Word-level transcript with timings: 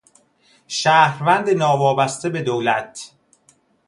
شهروند 0.67 1.49
ناوابسته 1.49 2.29
به 2.29 2.41
دولت 2.41 3.11